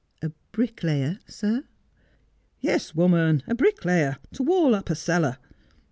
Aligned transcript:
'A 0.23 0.29
bricklayer, 0.51 1.19
sir 1.27 1.53
1 1.57 1.63
''Yes, 2.59 2.95
woman, 2.95 3.43
a 3.45 3.53
bricklayer, 3.53 4.17
to 4.33 4.41
wall 4.41 4.73
up 4.73 4.89
a 4.89 4.95
cellar. 4.95 5.37